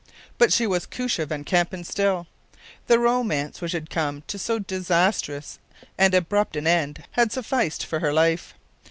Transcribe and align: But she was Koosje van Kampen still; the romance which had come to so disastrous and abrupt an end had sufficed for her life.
But 0.39 0.51
she 0.51 0.65
was 0.65 0.87
Koosje 0.87 1.23
van 1.27 1.43
Kampen 1.43 1.83
still; 1.83 2.25
the 2.87 2.97
romance 2.97 3.61
which 3.61 3.73
had 3.73 3.91
come 3.91 4.23
to 4.25 4.39
so 4.39 4.57
disastrous 4.57 5.59
and 5.95 6.15
abrupt 6.15 6.55
an 6.55 6.65
end 6.65 7.03
had 7.11 7.31
sufficed 7.31 7.85
for 7.85 7.99
her 7.99 8.11
life. 8.11 8.55